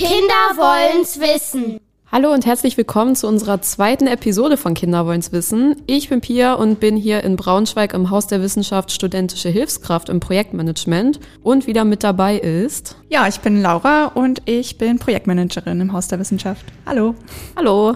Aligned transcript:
Kinder 0.00 0.56
wollen's 0.56 1.20
wissen. 1.20 1.78
Hallo 2.10 2.32
und 2.32 2.46
herzlich 2.46 2.78
willkommen 2.78 3.16
zu 3.16 3.28
unserer 3.28 3.60
zweiten 3.60 4.06
Episode 4.06 4.56
von 4.56 4.72
Kinder 4.72 5.04
wollen's 5.04 5.30
wissen. 5.30 5.76
Ich 5.86 6.08
bin 6.08 6.22
Pia 6.22 6.54
und 6.54 6.80
bin 6.80 6.96
hier 6.96 7.22
in 7.22 7.36
Braunschweig 7.36 7.92
im 7.92 8.08
Haus 8.08 8.26
der 8.26 8.40
Wissenschaft 8.40 8.92
studentische 8.92 9.50
Hilfskraft 9.50 10.08
im 10.08 10.18
Projektmanagement 10.18 11.20
und 11.42 11.66
wieder 11.66 11.84
mit 11.84 12.02
dabei 12.02 12.38
ist. 12.38 12.96
Ja, 13.10 13.28
ich 13.28 13.40
bin 13.40 13.60
Laura 13.60 14.06
und 14.06 14.40
ich 14.46 14.78
bin 14.78 14.98
Projektmanagerin 14.98 15.82
im 15.82 15.92
Haus 15.92 16.08
der 16.08 16.18
Wissenschaft. 16.18 16.64
Hallo. 16.86 17.14
Hallo. 17.54 17.94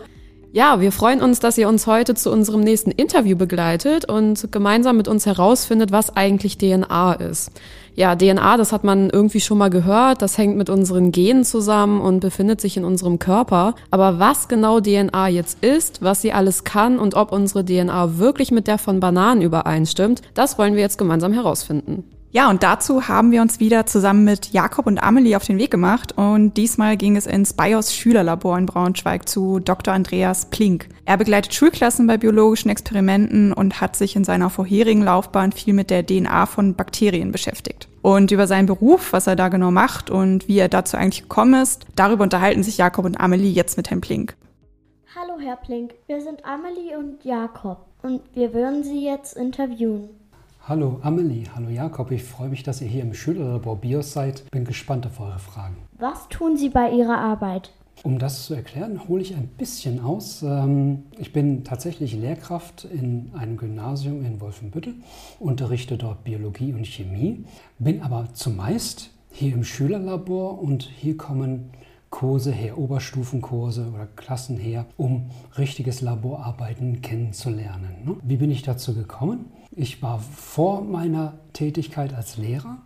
Ja, 0.53 0.81
wir 0.81 0.93
freuen 0.93 1.21
uns, 1.21 1.41
dass 1.41 1.59
ihr 1.59 1.69
uns 1.69 1.89
heute 1.89 2.15
zu 2.15 2.31
unserem 2.31 2.61
nächsten 2.61 2.93
Interview 2.93 3.35
begleitet 3.35 4.05
und 4.05 4.53
gemeinsam 4.53 4.97
mit 4.97 5.09
uns 5.09 5.25
herausfindet, 5.27 5.91
was 5.91 6.15
eigentlich 6.15 6.59
DNA 6.59 7.15
ist. 7.15 7.51
Ja, 7.97 8.17
DNA, 8.17 8.57
das 8.57 8.73
hat 8.73 8.83
man 8.83 9.09
irgendwie 9.09 9.41
schon 9.41 9.59
mal 9.59 9.71
gehört, 9.71 10.21
das 10.21 10.37
hängt 10.37 10.57
mit 10.57 10.69
unseren 10.69 11.13
Genen 11.13 11.45
zusammen 11.45 12.01
und 12.01 12.19
befindet 12.19 12.61
sich 12.61 12.77
in 12.77 12.85
unserem 12.85 13.21
Körper. 13.21 13.77
Aber 13.93 14.19
was 14.19 14.49
genau 14.49 14.81
DNA 14.81 15.29
jetzt 15.29 15.63
ist, 15.63 16.03
was 16.03 16.21
sie 16.21 16.33
alles 16.33 16.65
kann 16.65 16.99
und 16.99 17.15
ob 17.15 17.31
unsere 17.31 17.65
DNA 17.65 18.19
wirklich 18.19 18.51
mit 18.51 18.67
der 18.67 18.79
von 18.79 18.99
Bananen 18.99 19.43
übereinstimmt, 19.43 20.23
das 20.35 20.59
wollen 20.59 20.75
wir 20.75 20.81
jetzt 20.81 20.99
gemeinsam 20.99 21.33
herausfinden. 21.33 22.03
Ja, 22.37 22.51
und 22.51 22.65
dazu 22.65 23.07
haben 23.07 23.31
wir 23.31 23.43
uns 23.43 23.61
wieder 23.61 23.87
zusammen 23.87 24.25
mit 24.25 24.53
Jakob 24.53 24.89
und 24.89 25.01
Amelie 25.01 25.37
auf 25.37 25.45
den 25.45 25.57
Weg 25.57 25.71
gemacht 25.71 26.19
und 26.19 26.57
diesmal 26.57 26.97
ging 26.97 27.17
es 27.17 27.27
ins 27.27 27.53
BIOS 27.53 27.95
Schülerlabor 27.95 28.59
in 28.59 28.67
Braunschweig 28.67 29.29
zu 29.29 29.61
Dr. 29.61 29.95
Andreas 29.95 30.47
Plink. 30.47 30.89
Er 31.05 31.17
begleitet 31.17 31.55
Schulklassen 31.55 32.09
bei 32.09 32.17
biologischen 32.17 32.71
Experimenten 32.71 33.53
und 33.53 33.81
hat 33.81 33.95
sich 33.95 34.17
in 34.17 34.25
seiner 34.25 34.51
vorherigen 34.51 35.03
Laufbahn 35.03 35.53
viel 35.53 35.75
mit 35.75 35.91
der 35.91 36.05
DNA 36.05 36.47
von 36.47 36.75
Bakterien 36.75 37.31
beschäftigt. 37.31 37.87
Und 38.03 38.33
über 38.33 38.49
seinen 38.49 38.67
Beruf, 38.67 39.13
was 39.13 39.29
er 39.29 39.37
da 39.37 39.49
genau 39.49 39.71
macht 39.71 40.11
und 40.11 40.49
wie 40.49 40.59
er 40.59 40.69
dazu 40.69 40.97
eigentlich 40.97 41.23
gekommen 41.23 41.63
ist, 41.63 41.87
darüber 41.95 42.25
unterhalten 42.25 42.65
sich 42.65 42.79
Jakob 42.79 43.05
und 43.05 43.21
Amelie 43.21 43.53
jetzt 43.53 43.77
mit 43.77 43.91
Herrn 43.91 44.01
Plink. 44.01 44.35
Hallo 45.15 45.39
Herr 45.39 45.55
Plink, 45.55 45.95
wir 46.09 46.21
sind 46.21 46.45
Amelie 46.45 46.99
und 46.99 47.25
Jakob 47.25 47.87
und 48.03 48.23
wir 48.35 48.53
würden 48.53 48.83
Sie 48.83 49.05
jetzt 49.05 49.37
interviewen. 49.37 50.09
Hallo 50.67 50.99
Amelie, 51.03 51.45
hallo 51.55 51.69
Jakob, 51.69 52.11
ich 52.11 52.25
freue 52.25 52.49
mich, 52.49 52.63
dass 52.63 52.81
ihr 52.81 52.89
hier 52.89 53.03
im 53.03 53.13
Schülerlabor 53.13 53.77
BIOS 53.77 54.15
seid. 54.15 54.51
Bin 54.51 54.65
gespannt 54.65 55.05
auf 55.05 55.21
eure 55.21 55.39
Fragen. 55.39 55.77
Was 55.99 56.27
tun 56.31 56.57
Sie 56.57 56.71
bei 56.71 56.91
Ihrer 56.91 57.19
Arbeit? 57.19 57.75
Um 58.03 58.19
das 58.19 58.47
zu 58.47 58.55
erklären, 58.55 59.07
hole 59.07 59.21
ich 59.21 59.35
ein 59.35 59.47
bisschen 59.47 60.01
aus. 60.01 60.43
Ähm, 60.43 61.03
ich 61.19 61.35
bin 61.35 61.65
tatsächlich 61.65 62.15
Lehrkraft 62.15 62.87
in 62.87 63.31
einem 63.35 63.59
Gymnasium 63.59 64.25
in 64.25 64.41
Wolfenbüttel, 64.41 64.95
unterrichte 65.39 65.99
dort 65.99 66.25
Biologie 66.25 66.73
und 66.73 66.87
Chemie, 66.87 67.45
bin 67.79 68.01
aber 68.01 68.29
zumeist 68.33 69.11
hier 69.33 69.53
im 69.53 69.65
Schülerlabor 69.65 70.63
und 70.63 70.85
hier 70.85 71.19
kommen 71.19 71.73
Kurse 72.15 72.53
her, 72.53 72.79
Oberstufenkurse 72.79 73.91
oder 73.93 74.07
Klassen 74.07 74.57
her, 74.57 74.87
um 74.97 75.33
richtiges 75.59 76.01
Laborarbeiten 76.01 77.03
kennenzulernen. 77.03 78.05
Ne? 78.05 78.17
Wie 78.23 78.37
bin 78.37 78.53
ich 78.53 78.63
dazu 78.63 78.95
gekommen? 78.95 79.47
Ich 79.73 80.01
war 80.01 80.21
vor 80.21 80.83
meiner 80.83 81.41
Tätigkeit 81.55 82.15
als 82.15 82.37
Lehrer 82.37 82.79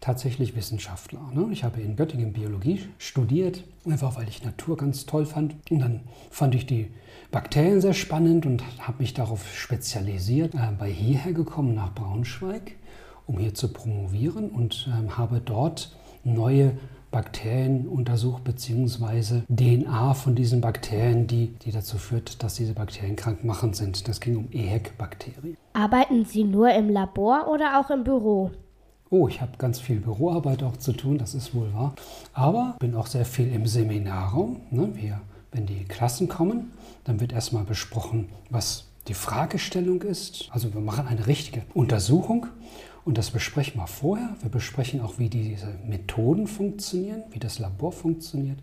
tatsächlich 0.00 0.54
Wissenschaftler. 0.54 1.32
Ne? 1.34 1.48
Ich 1.50 1.64
habe 1.64 1.80
in 1.80 1.96
Göttingen 1.96 2.32
Biologie 2.32 2.78
studiert, 2.98 3.64
einfach 3.86 4.14
weil 4.14 4.28
ich 4.28 4.44
Natur 4.44 4.76
ganz 4.76 5.04
toll 5.04 5.26
fand. 5.26 5.56
Und 5.68 5.80
dann 5.80 6.02
fand 6.30 6.54
ich 6.54 6.64
die 6.64 6.92
Bakterien 7.32 7.80
sehr 7.80 7.92
spannend 7.92 8.46
und 8.46 8.62
habe 8.78 8.98
mich 9.00 9.14
darauf 9.14 9.52
spezialisiert. 9.52 10.54
Äh, 10.54 10.68
bei 10.78 10.92
hierher 10.92 11.32
gekommen 11.32 11.74
nach 11.74 11.92
Braunschweig, 11.92 12.76
um 13.26 13.36
hier 13.36 13.52
zu 13.52 13.72
promovieren 13.72 14.48
und 14.48 14.88
äh, 14.88 15.10
habe 15.10 15.40
dort 15.40 15.96
neue 16.22 16.78
Bakterien 17.10 17.88
untersucht, 17.88 18.44
beziehungsweise 18.44 19.44
DNA 19.48 20.14
von 20.14 20.34
diesen 20.34 20.60
Bakterien, 20.60 21.26
die, 21.26 21.48
die 21.48 21.72
dazu 21.72 21.98
führt, 21.98 22.42
dass 22.42 22.54
diese 22.54 22.74
Bakterien 22.74 23.16
krankmachend 23.16 23.74
sind. 23.76 24.06
Das 24.06 24.20
ging 24.20 24.36
um 24.36 24.48
EHEC-Bakterien. 24.52 25.56
Arbeiten 25.72 26.24
Sie 26.24 26.44
nur 26.44 26.72
im 26.72 26.88
Labor 26.88 27.48
oder 27.48 27.80
auch 27.80 27.90
im 27.90 28.04
Büro? 28.04 28.52
Oh, 29.10 29.26
ich 29.26 29.40
habe 29.40 29.52
ganz 29.58 29.80
viel 29.80 29.98
Büroarbeit 29.98 30.62
auch 30.62 30.76
zu 30.76 30.92
tun, 30.92 31.18
das 31.18 31.34
ist 31.34 31.52
wohl 31.52 31.74
wahr. 31.74 31.94
Aber 32.32 32.76
bin 32.78 32.94
auch 32.94 33.08
sehr 33.08 33.24
viel 33.24 33.52
im 33.52 33.66
Seminarraum. 33.66 34.60
Ne? 34.70 34.90
Wir, 34.94 35.20
wenn 35.50 35.66
die 35.66 35.84
Klassen 35.84 36.28
kommen, 36.28 36.70
dann 37.02 37.18
wird 37.18 37.32
erstmal 37.32 37.64
besprochen, 37.64 38.28
was 38.50 38.84
die 39.08 39.14
Fragestellung 39.14 40.02
ist. 40.02 40.48
Also 40.52 40.72
wir 40.72 40.80
machen 40.80 41.08
eine 41.08 41.26
richtige 41.26 41.62
Untersuchung 41.74 42.46
und 43.04 43.18
das 43.18 43.30
besprechen 43.30 43.80
wir 43.80 43.86
vorher. 43.86 44.36
Wir 44.40 44.50
besprechen 44.50 45.00
auch, 45.00 45.18
wie 45.18 45.28
diese 45.28 45.78
Methoden 45.86 46.46
funktionieren, 46.46 47.22
wie 47.30 47.38
das 47.38 47.58
Labor 47.58 47.92
funktioniert. 47.92 48.58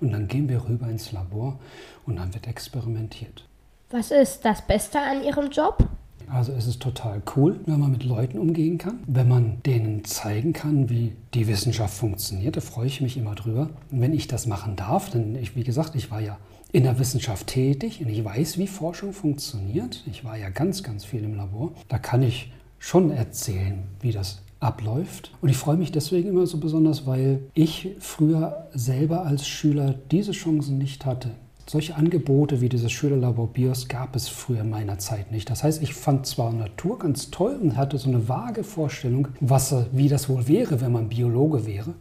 Und 0.00 0.12
dann 0.12 0.28
gehen 0.28 0.48
wir 0.48 0.68
rüber 0.68 0.88
ins 0.88 1.12
Labor 1.12 1.58
und 2.06 2.16
dann 2.16 2.32
wird 2.34 2.46
experimentiert. 2.46 3.46
Was 3.90 4.10
ist 4.10 4.44
das 4.44 4.66
Beste 4.66 4.98
an 4.98 5.22
Ihrem 5.22 5.50
Job? 5.50 5.86
Also 6.28 6.52
es 6.52 6.66
ist 6.66 6.80
total 6.80 7.20
cool, 7.36 7.60
wenn 7.66 7.78
man 7.78 7.90
mit 7.90 8.04
Leuten 8.04 8.38
umgehen 8.38 8.78
kann, 8.78 9.00
wenn 9.06 9.28
man 9.28 9.62
denen 9.66 10.04
zeigen 10.04 10.54
kann, 10.54 10.88
wie 10.88 11.12
die 11.34 11.46
Wissenschaft 11.46 11.94
funktioniert. 11.94 12.56
Da 12.56 12.62
freue 12.62 12.86
ich 12.86 13.02
mich 13.02 13.18
immer 13.18 13.34
drüber. 13.34 13.68
Und 13.90 14.00
wenn 14.00 14.14
ich 14.14 14.28
das 14.28 14.46
machen 14.46 14.76
darf, 14.76 15.10
denn 15.10 15.36
ich, 15.36 15.56
wie 15.56 15.64
gesagt, 15.64 15.94
ich 15.94 16.10
war 16.10 16.20
ja 16.20 16.38
in 16.72 16.84
der 16.84 16.98
Wissenschaft 16.98 17.48
tätig 17.48 18.00
und 18.00 18.08
ich 18.08 18.24
weiß, 18.24 18.56
wie 18.56 18.66
Forschung 18.66 19.12
funktioniert. 19.12 20.02
Ich 20.10 20.24
war 20.24 20.38
ja 20.38 20.48
ganz, 20.48 20.82
ganz 20.82 21.04
viel 21.04 21.22
im 21.22 21.34
Labor. 21.34 21.72
Da 21.88 21.98
kann 21.98 22.22
ich 22.22 22.50
schon 22.82 23.12
erzählen, 23.12 23.84
wie 24.00 24.10
das 24.10 24.42
abläuft. 24.58 25.30
Und 25.40 25.48
ich 25.48 25.56
freue 25.56 25.76
mich 25.76 25.92
deswegen 25.92 26.28
immer 26.28 26.46
so 26.46 26.58
besonders, 26.58 27.06
weil 27.06 27.40
ich 27.54 27.90
früher 28.00 28.66
selber 28.74 29.24
als 29.24 29.46
Schüler 29.46 29.94
diese 30.10 30.32
Chancen 30.32 30.78
nicht 30.78 31.06
hatte. 31.06 31.30
Solche 31.64 31.94
Angebote 31.94 32.60
wie 32.60 32.68
dieses 32.68 32.90
Schülerlabor 32.90 33.52
BIOS 33.52 33.86
gab 33.86 34.16
es 34.16 34.28
früher 34.28 34.62
in 34.62 34.70
meiner 34.70 34.98
Zeit 34.98 35.30
nicht. 35.30 35.48
Das 35.48 35.62
heißt, 35.62 35.80
ich 35.80 35.94
fand 35.94 36.26
zwar 36.26 36.52
Natur 36.52 36.98
ganz 36.98 37.30
toll 37.30 37.56
und 37.62 37.76
hatte 37.76 37.98
so 37.98 38.08
eine 38.08 38.28
vage 38.28 38.64
Vorstellung, 38.64 39.28
was, 39.38 39.72
wie 39.92 40.08
das 40.08 40.28
wohl 40.28 40.48
wäre, 40.48 40.80
wenn 40.80 40.90
man 40.90 41.08
Biologe 41.08 41.64
wäre. 41.64 41.94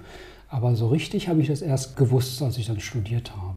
Aber 0.49 0.75
so 0.75 0.87
richtig 0.87 1.27
habe 1.27 1.41
ich 1.41 1.47
das 1.47 1.61
erst 1.61 1.95
gewusst, 1.95 2.41
als 2.41 2.57
ich 2.57 2.65
dann 2.65 2.79
studiert 2.79 3.31
habe. 3.37 3.55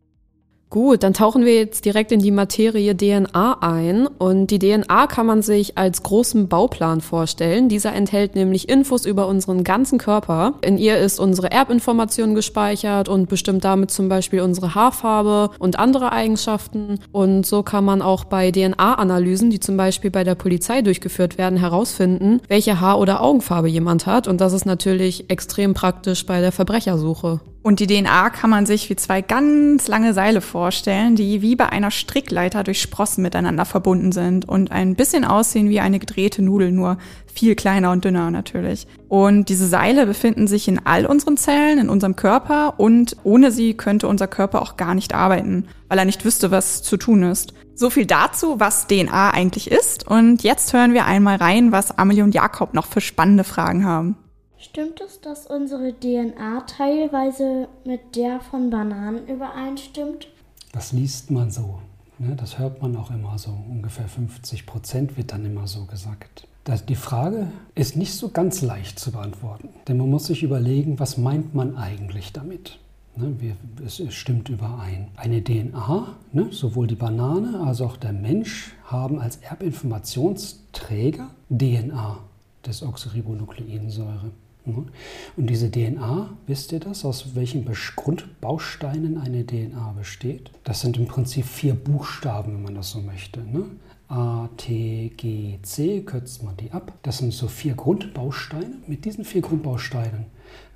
Gut, 0.75 1.05
dann 1.05 1.15
tauchen 1.15 1.45
wir 1.45 1.55
jetzt 1.55 1.85
direkt 1.85 2.11
in 2.11 2.19
die 2.19 2.33
Materie 2.33 2.97
DNA 2.97 3.59
ein. 3.61 4.09
Und 4.09 4.49
die 4.49 4.59
DNA 4.59 5.07
kann 5.07 5.25
man 5.25 5.41
sich 5.41 5.79
als 5.79 6.03
großen 6.03 6.49
Bauplan 6.49 7.01
vorstellen. 7.01 7.69
Dieser 7.69 7.93
enthält 7.93 8.35
nämlich 8.35 8.69
Infos 8.69 9.07
über 9.07 9.29
unseren 9.29 9.63
ganzen 9.63 9.99
Körper. 9.99 10.55
In 10.63 10.77
ihr 10.77 10.99
ist 10.99 11.21
unsere 11.21 11.53
Erbinformation 11.53 12.35
gespeichert 12.35 13.09
und 13.09 13.29
bestimmt 13.29 13.65
damit 13.65 13.93
zum 13.93 14.09
Beispiel 14.09 14.41
unsere 14.41 14.75
Haarfarbe 14.75 15.55
und 15.61 15.79
andere 15.79 16.11
Eigenschaften. 16.11 16.99
Und 17.13 17.47
so 17.47 17.63
kann 17.63 17.85
man 17.85 18.03
auch 18.03 18.25
bei 18.25 18.51
DNA-Analysen, 18.51 19.51
die 19.51 19.61
zum 19.61 19.77
Beispiel 19.77 20.11
bei 20.11 20.25
der 20.25 20.35
Polizei 20.35 20.83
durchgeführt 20.83 21.39
werden, 21.39 21.57
herausfinden, 21.57 22.41
welche 22.49 22.81
Haar- 22.81 22.99
oder 22.99 23.21
Augenfarbe 23.21 23.69
jemand 23.69 24.07
hat. 24.07 24.27
Und 24.27 24.41
das 24.41 24.53
ist 24.53 24.67
natürlich 24.67 25.31
extrem 25.31 25.73
praktisch 25.73 26.27
bei 26.27 26.41
der 26.41 26.51
Verbrechersuche. 26.51 27.39
Und 27.65 27.81
die 27.81 27.87
DNA 27.87 28.29
kann 28.29 28.51
man 28.51 28.67
sich 28.67 28.91
wie 28.91 28.97
zwei 28.97 29.23
ganz 29.23 29.89
lange 29.89 30.13
Seile 30.13 30.43
vorstellen, 30.43 31.17
die 31.17 31.41
wie 31.41 31.57
bei 31.57 31.71
einer 31.71 31.91
Strickleiter 31.91 32.63
durch 32.63 32.79
Sprossen 32.79 33.23
miteinander 33.23 33.65
verbunden 33.65 34.13
sind 34.13 34.47
und 34.47 34.71
ein 34.71 34.97
bisschen 34.97 35.25
aussehen 35.25 35.71
wie 35.71 35.81
eine 35.81 35.99
gedrehte 35.99 36.43
Nudel, 36.43 36.73
nur 36.73 36.99
viel 37.25 37.55
kleiner 37.55 37.91
und 37.91 38.05
dünner 38.05 38.31
natürlich. 38.31 38.87
Und 39.09 39.49
diese 39.49 39.67
Seile 39.67 40.05
befinden 40.05 40.47
sich 40.47 40.69
in 40.69 40.85
all 40.85 41.07
unseren 41.07 41.39
Zellen, 41.39 41.79
in 41.79 41.89
unserem 41.89 42.17
Körper 42.17 42.75
und 42.77 43.17
ohne 43.25 43.51
sie 43.51 43.73
könnte 43.73 44.09
unser 44.09 44.27
Körper 44.27 44.61
auch 44.61 44.77
gar 44.77 44.95
nicht 44.95 45.15
arbeiten, 45.15 45.67
weil 45.89 45.99
er 45.99 46.05
nicht 46.05 46.27
wüsste, 46.27 46.51
was 46.51 46.83
zu 46.83 46.99
tun 46.99 47.23
ist. 47.23 47.55
So 47.75 47.89
viel 47.89 48.05
dazu, 48.05 48.61
was 48.61 48.89
DNA 48.89 49.31
eigentlich 49.31 49.71
ist. 49.71 50.07
Und 50.07 50.43
jetzt 50.43 50.75
hören 50.75 50.93
wir 50.93 51.07
einmal 51.07 51.37
rein, 51.37 51.73
was 51.73 51.97
Amelie 51.97 52.25
und 52.25 52.35
Jakob 52.35 52.75
noch 52.75 52.87
für 52.87 53.01
spannende 53.01 53.43
Fragen 53.43 53.87
haben. 53.87 54.17
Stimmt 54.65 55.03
es, 55.03 55.21
dass 55.21 55.47
unsere 55.47 55.93
DNA 55.93 56.63
teilweise 56.63 57.69
mit 57.85 58.17
der 58.17 58.41
von 58.41 58.71
Bananen 58.71 59.29
übereinstimmt? 59.29 60.27
Das 60.73 60.93
liest 60.93 61.31
man 61.31 61.51
so. 61.51 61.81
Ne? 62.19 62.35
Das 62.35 62.59
hört 62.59 62.81
man 62.81 62.97
auch 62.97 63.11
immer 63.11 63.39
so. 63.39 63.51
Ungefähr 63.71 64.09
50 64.09 64.65
Prozent 64.65 65.19
wird 65.19 65.33
dann 65.33 65.45
immer 65.45 65.67
so 65.67 65.85
gesagt. 65.85 66.49
Das, 66.65 66.87
die 66.87 66.95
Frage 66.95 67.49
ist 67.75 67.97
nicht 67.97 68.15
so 68.15 68.31
ganz 68.31 68.63
leicht 68.63 68.99
zu 68.99 69.13
beantworten. 69.13 69.69
Denn 69.87 69.99
man 69.99 70.09
muss 70.09 70.27
sich 70.27 70.43
überlegen, 70.43 70.99
was 70.99 71.19
meint 71.19 71.55
man 71.55 71.77
eigentlich 71.77 72.33
damit? 72.33 72.79
Ne, 73.17 73.37
wir, 73.39 73.57
es, 73.85 74.01
es, 74.01 74.15
stimmt 74.15 74.49
überein. 74.49 75.09
Eine 75.17 75.45
DNA, 75.45 76.17
ne, 76.33 76.49
sowohl 76.53 76.87
die 76.87 76.97
Banane 76.97 77.61
als 77.61 77.83
auch 77.83 77.99
der 77.99 78.15
Mensch 78.15 78.73
haben 78.85 79.21
als 79.21 79.37
Erbinformationsträger 79.37 81.29
DNA, 81.51 82.19
Desoxyribonukleinsäure. 82.67 84.25
Mhm. 84.25 84.44
Und 84.67 84.91
diese 85.37 85.71
DNA, 85.71 86.31
wisst 86.47 86.73
ihr 86.73 86.81
das, 86.81 87.05
aus 87.05 87.35
welchen 87.35 87.67
Grundbausteinen 87.97 89.19
eine 89.19 89.45
DNA 89.45 89.95
besteht? 89.99 90.51
Das 90.65 90.81
sind 90.81 90.97
im 90.97 91.07
Prinzip 91.07 91.45
vier 91.45 91.75
Buchstaben, 91.75 92.55
wenn 92.55 92.63
man 92.63 92.75
das 92.75 92.91
so 92.91 93.01
möchte. 93.01 93.41
Ne? 93.41 93.67
A, 94.09 94.49
T, 94.57 95.13
G, 95.17 95.59
C, 95.63 96.03
kürzt 96.03 96.43
man 96.43 96.57
die 96.57 96.71
ab. 96.71 96.93
Das 97.03 97.19
sind 97.19 97.33
so 97.33 97.49
vier 97.49 97.75
Grundbausteine. 97.75 98.77
Mit 98.87 99.05
diesen 99.05 99.25
vier 99.25 99.43
Grundbausteinen 99.43 100.27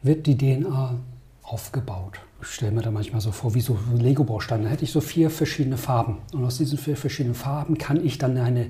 wird 0.03 0.27
die 0.27 0.37
DNA 0.37 0.99
aufgebaut. 1.49 2.21
stelle 2.41 2.73
mir 2.73 2.83
da 2.83 2.91
manchmal 2.91 3.21
so 3.21 3.33
vor, 3.33 3.55
wie 3.55 3.61
so 3.61 3.79
Lego-Bausteine. 3.97 4.65
Da 4.65 4.71
hätte 4.71 4.85
ich 4.85 4.93
so 4.93 5.01
vier 5.01 5.31
verschiedene 5.31 5.77
Farben. 5.77 6.19
Und 6.33 6.45
aus 6.45 6.59
diesen 6.59 6.79
vier 6.79 6.97
verschiedenen 6.97 7.35
Farben 7.35 7.79
kann 7.79 8.05
ich 8.05 8.19
dann 8.19 8.37
eine, 8.37 8.67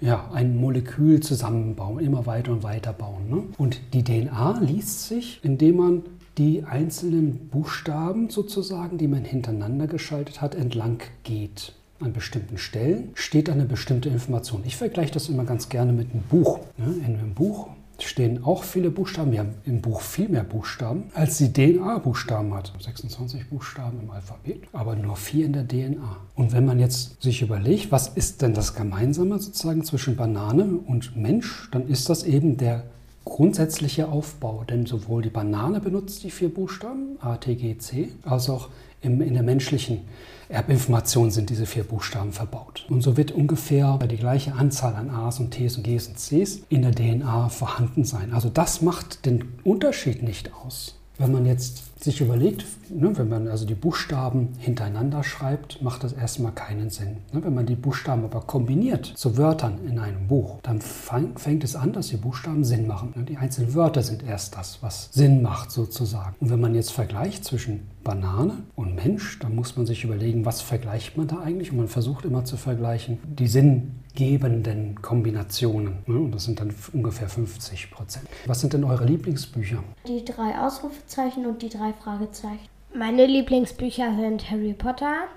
ja, 0.00 0.30
ein 0.32 0.56
Molekül 0.56 1.20
zusammenbauen, 1.20 2.00
immer 2.00 2.26
weiter 2.26 2.52
und 2.52 2.62
weiter 2.62 2.92
bauen. 2.92 3.28
Ne? 3.28 3.42
Und 3.58 3.80
die 3.92 4.02
DNA 4.02 4.60
liest 4.60 5.08
sich, 5.08 5.40
indem 5.42 5.76
man 5.76 6.02
die 6.38 6.64
einzelnen 6.64 7.48
Buchstaben 7.48 8.30
sozusagen, 8.30 8.98
die 8.98 9.08
man 9.08 9.24
hintereinander 9.24 9.86
geschaltet 9.86 10.40
hat, 10.40 10.54
entlang 10.54 11.00
geht. 11.24 11.74
An 12.00 12.12
bestimmten 12.12 12.58
Stellen 12.58 13.10
steht 13.14 13.48
eine 13.48 13.64
bestimmte 13.64 14.08
Information. 14.08 14.62
Ich 14.64 14.76
vergleiche 14.76 15.12
das 15.12 15.28
immer 15.28 15.44
ganz 15.44 15.68
gerne 15.68 15.92
mit 15.92 16.10
einem 16.10 16.22
Buch. 16.22 16.58
Ne? 16.76 16.94
In 17.06 17.18
einem 17.18 17.34
Buch 17.34 17.68
stehen 18.08 18.44
auch 18.44 18.62
viele 18.62 18.90
Buchstaben. 18.90 19.32
Wir 19.32 19.40
haben 19.40 19.54
im 19.64 19.80
Buch 19.80 20.00
viel 20.00 20.28
mehr 20.28 20.44
Buchstaben, 20.44 21.04
als 21.14 21.38
die 21.38 21.52
DNA 21.52 21.98
Buchstaben 21.98 22.54
hat. 22.54 22.72
26 22.78 23.48
Buchstaben 23.48 24.00
im 24.00 24.10
Alphabet, 24.10 24.62
aber 24.72 24.96
nur 24.96 25.16
vier 25.16 25.46
in 25.46 25.52
der 25.52 25.66
DNA. 25.66 26.16
Und 26.34 26.52
wenn 26.52 26.64
man 26.64 26.78
jetzt 26.78 27.22
sich 27.22 27.42
überlegt, 27.42 27.92
was 27.92 28.08
ist 28.08 28.42
denn 28.42 28.54
das 28.54 28.74
Gemeinsame 28.74 29.38
sozusagen 29.38 29.84
zwischen 29.84 30.16
Banane 30.16 30.64
und 30.86 31.16
Mensch, 31.16 31.68
dann 31.72 31.88
ist 31.88 32.08
das 32.08 32.24
eben 32.24 32.56
der 32.56 32.84
grundsätzliche 33.24 34.08
Aufbau. 34.08 34.64
Denn 34.64 34.86
sowohl 34.86 35.22
die 35.22 35.30
Banane 35.30 35.80
benutzt 35.80 36.24
die 36.24 36.30
vier 36.30 36.52
Buchstaben, 36.52 37.18
A, 37.20 37.36
T, 37.36 37.54
G, 37.54 37.78
C, 37.78 38.08
als 38.24 38.50
auch 38.50 38.68
im, 39.02 39.20
in 39.20 39.34
der 39.34 39.42
menschlichen 39.42 40.00
Erbinformation 40.48 41.30
sind 41.30 41.50
diese 41.50 41.66
vier 41.66 41.84
Buchstaben 41.84 42.32
verbaut. 42.32 42.86
Und 42.88 43.02
so 43.02 43.16
wird 43.16 43.32
ungefähr 43.32 43.98
die 43.98 44.16
gleiche 44.16 44.52
Anzahl 44.54 44.94
an 44.94 45.10
A's 45.10 45.40
und 45.40 45.50
T's 45.52 45.76
und 45.76 45.82
G's 45.82 46.08
und 46.08 46.18
C's 46.18 46.62
in 46.68 46.82
der 46.82 46.92
DNA 46.92 47.48
vorhanden 47.48 48.04
sein. 48.04 48.32
Also 48.32 48.48
das 48.48 48.82
macht 48.82 49.24
den 49.24 49.54
Unterschied 49.64 50.22
nicht 50.22 50.52
aus. 50.54 50.98
Wenn 51.18 51.32
man 51.32 51.46
jetzt 51.46 51.84
sich 52.04 52.20
überlegt, 52.20 52.64
ne, 52.90 53.16
wenn 53.16 53.28
man 53.28 53.48
also 53.48 53.64
die 53.64 53.74
Buchstaben 53.74 54.50
hintereinander 54.58 55.22
schreibt, 55.22 55.82
macht 55.82 56.04
das 56.04 56.12
erstmal 56.12 56.52
keinen 56.52 56.90
Sinn. 56.90 57.18
Ne, 57.32 57.42
wenn 57.44 57.54
man 57.54 57.66
die 57.66 57.76
Buchstaben 57.76 58.24
aber 58.24 58.40
kombiniert 58.40 59.06
zu 59.06 59.36
Wörtern 59.36 59.78
in 59.86 59.98
einem 59.98 60.26
Buch, 60.28 60.58
dann 60.62 60.80
fang, 60.80 61.38
fängt 61.38 61.64
es 61.64 61.76
an, 61.76 61.92
dass 61.92 62.08
die 62.08 62.16
Buchstaben 62.16 62.64
Sinn 62.64 62.86
machen. 62.86 63.12
Ne, 63.14 63.24
die 63.24 63.36
einzelnen 63.36 63.74
Wörter 63.74 64.02
sind 64.02 64.22
erst 64.22 64.56
das, 64.56 64.82
was 64.82 65.10
Sinn 65.12 65.42
macht 65.42 65.70
sozusagen. 65.70 66.34
Und 66.40 66.50
wenn 66.50 66.60
man 66.60 66.74
jetzt 66.74 66.92
vergleicht 66.92 67.44
zwischen 67.44 67.88
Banane 68.02 68.64
und 68.74 68.96
Mensch, 68.96 69.38
dann 69.38 69.54
muss 69.54 69.76
man 69.76 69.86
sich 69.86 70.04
überlegen, 70.04 70.44
was 70.44 70.60
vergleicht 70.60 71.16
man 71.16 71.28
da 71.28 71.38
eigentlich? 71.38 71.70
Und 71.70 71.78
man 71.78 71.88
versucht 71.88 72.24
immer 72.24 72.44
zu 72.44 72.56
vergleichen 72.56 73.18
die 73.24 73.46
sinngebenden 73.46 75.00
Kombinationen. 75.00 75.98
Ne, 76.06 76.18
und 76.18 76.32
das 76.32 76.44
sind 76.44 76.60
dann 76.60 76.74
ungefähr 76.92 77.28
50 77.28 77.90
Prozent. 77.90 78.26
Was 78.46 78.60
sind 78.60 78.72
denn 78.72 78.84
eure 78.84 79.04
Lieblingsbücher? 79.04 79.82
Die 80.06 80.24
drei 80.24 80.58
Ausrufezeichen 80.58 81.46
und 81.46 81.62
die 81.62 81.68
drei 81.92 82.02
Fragezeichen. 82.02 82.68
Meine 82.94 83.26
Lieblingsbücher 83.26 84.14
sind 84.16 84.50
Harry 84.50 84.74
Potter, 84.74 85.28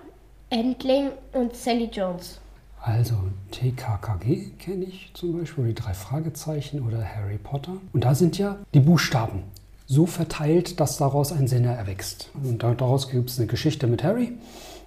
Endling 0.50 1.12
und 1.34 1.56
Sally 1.56 1.90
Jones. 1.92 2.40
Also 2.82 3.16
TKKG 3.52 4.52
kenne 4.60 4.86
ich 4.86 5.12
zum 5.14 5.40
Beispiel, 5.40 5.68
die 5.68 5.74
drei 5.74 5.94
Fragezeichen 5.94 6.86
oder 6.86 7.04
Harry 7.04 7.38
Potter. 7.38 7.78
Und 7.94 8.04
da 8.04 8.14
sind 8.14 8.38
ja 8.38 8.58
die 8.74 8.80
Buchstaben 8.80 9.44
so 9.86 10.06
verteilt, 10.06 10.80
dass 10.80 10.98
daraus 10.98 11.32
ein 11.32 11.48
Sinne 11.48 11.76
erwächst. 11.76 12.30
Und 12.44 12.64
daraus 12.64 13.10
gibt 13.10 13.30
es 13.30 13.38
eine 13.38 13.48
Geschichte 13.48 13.88
mit 13.88 14.04
Harry 14.04 14.34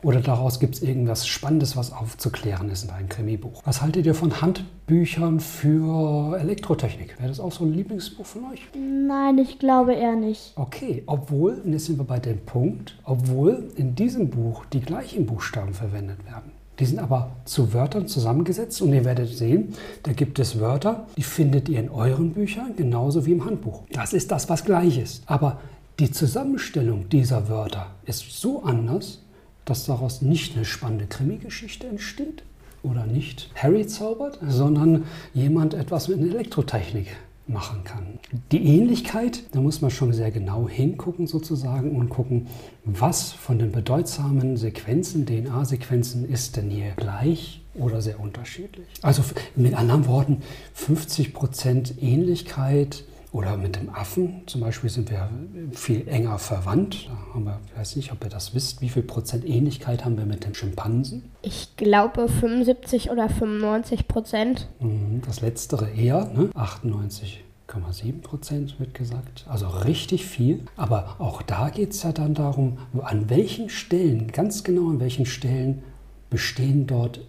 oder 0.02 0.20
daraus 0.20 0.60
gibt 0.60 0.76
es 0.76 0.82
irgendwas 0.82 1.26
Spannendes, 1.26 1.76
was 1.76 1.92
aufzuklären 1.92 2.70
ist 2.70 2.84
in 2.84 2.90
einem 2.90 3.08
Krimi-Buch. 3.08 3.62
Was 3.64 3.82
haltet 3.82 4.06
ihr 4.06 4.14
von 4.14 4.40
Handbüchern 4.40 5.40
für 5.40 6.38
Elektrotechnik? 6.38 7.18
Wäre 7.18 7.28
das 7.28 7.40
auch 7.40 7.52
so 7.52 7.64
ein 7.64 7.74
Lieblingsbuch 7.74 8.26
von 8.26 8.44
euch? 8.52 8.60
Nein, 8.74 9.38
ich 9.38 9.58
glaube 9.58 9.94
eher 9.94 10.14
nicht. 10.14 10.52
Okay, 10.54 11.02
obwohl, 11.06 11.54
und 11.64 11.72
jetzt 11.72 11.86
sind 11.86 11.98
wir 11.98 12.04
bei 12.04 12.20
dem 12.20 12.38
Punkt, 12.38 12.96
obwohl 13.04 13.72
in 13.76 13.96
diesem 13.96 14.30
Buch 14.30 14.64
die 14.66 14.80
gleichen 14.80 15.26
Buchstaben 15.26 15.74
verwendet 15.74 16.24
werden. 16.26 16.52
Die 16.78 16.84
sind 16.84 17.00
aber 17.00 17.32
zu 17.44 17.72
Wörtern 17.72 18.06
zusammengesetzt 18.06 18.80
und 18.82 18.92
ihr 18.92 19.04
werdet 19.04 19.28
sehen, 19.28 19.74
da 20.04 20.12
gibt 20.12 20.38
es 20.38 20.60
Wörter, 20.60 21.06
die 21.16 21.22
findet 21.22 21.68
ihr 21.68 21.80
in 21.80 21.90
euren 21.90 22.32
Büchern 22.32 22.76
genauso 22.76 23.26
wie 23.26 23.32
im 23.32 23.44
Handbuch. 23.44 23.82
Das 23.92 24.12
ist 24.12 24.30
das, 24.30 24.48
was 24.48 24.64
gleich 24.64 24.98
ist. 24.98 25.22
Aber 25.26 25.60
die 25.98 26.12
Zusammenstellung 26.12 27.08
dieser 27.08 27.48
Wörter 27.48 27.86
ist 28.06 28.40
so 28.40 28.62
anders, 28.62 29.22
dass 29.64 29.86
daraus 29.86 30.22
nicht 30.22 30.54
eine 30.54 30.64
spannende 30.64 31.06
Krimi-Geschichte 31.06 31.88
entsteht 31.88 32.44
oder 32.84 33.06
nicht 33.06 33.50
Harry 33.56 33.86
zaubert, 33.86 34.38
sondern 34.46 35.04
jemand 35.34 35.74
etwas 35.74 36.06
mit 36.08 36.20
Elektrotechnik 36.20 37.16
machen 37.48 37.82
kann. 37.84 38.18
Die 38.52 38.64
Ähnlichkeit, 38.64 39.42
da 39.52 39.60
muss 39.60 39.80
man 39.80 39.90
schon 39.90 40.12
sehr 40.12 40.30
genau 40.30 40.68
hingucken 40.68 41.26
sozusagen 41.26 41.96
und 41.96 42.08
gucken, 42.08 42.46
was 42.84 43.32
von 43.32 43.58
den 43.58 43.72
bedeutsamen 43.72 44.56
Sequenzen, 44.56 45.26
DNA-Sequenzen 45.26 46.28
ist 46.28 46.56
denn 46.56 46.70
hier 46.70 46.92
gleich 46.96 47.62
oder 47.74 48.02
sehr 48.02 48.20
unterschiedlich. 48.20 48.86
Also 49.02 49.22
mit 49.56 49.74
anderen 49.74 50.06
Worten, 50.06 50.42
50% 50.76 51.98
Ähnlichkeit 52.00 53.04
oder 53.32 53.56
mit 53.56 53.76
dem 53.76 53.90
Affen 53.90 54.42
zum 54.46 54.62
Beispiel 54.62 54.88
sind 54.88 55.10
wir 55.10 55.28
viel 55.72 56.08
enger 56.08 56.38
verwandt. 56.38 57.08
Da 57.08 57.34
haben 57.34 57.44
wir, 57.44 57.60
ich 57.66 57.78
weiß 57.78 57.96
nicht, 57.96 58.12
ob 58.12 58.24
ihr 58.24 58.30
das 58.30 58.54
wisst, 58.54 58.80
wie 58.80 58.88
viel 58.88 59.02
Prozent 59.02 59.46
Ähnlichkeit 59.46 60.04
haben 60.04 60.16
wir 60.16 60.24
mit 60.24 60.44
dem 60.44 60.54
Schimpansen? 60.54 61.30
Ich 61.42 61.76
glaube 61.76 62.28
75 62.28 63.10
oder 63.10 63.28
95 63.28 64.08
Prozent. 64.08 64.68
Mhm, 64.80 65.22
das 65.26 65.40
letztere 65.40 65.90
eher, 65.90 66.24
ne? 66.34 66.50
98,7 66.54 68.22
Prozent 68.22 68.80
wird 68.80 68.94
gesagt. 68.94 69.44
Also 69.46 69.68
richtig 69.68 70.24
viel. 70.24 70.64
Aber 70.76 71.16
auch 71.18 71.42
da 71.42 71.68
geht 71.68 71.90
es 71.90 72.02
ja 72.02 72.12
dann 72.12 72.34
darum, 72.34 72.78
an 73.02 73.28
welchen 73.28 73.68
Stellen, 73.68 74.32
ganz 74.32 74.64
genau 74.64 74.88
an 74.88 75.00
welchen 75.00 75.26
Stellen 75.26 75.82
bestehen 76.30 76.86
dort 76.86 77.20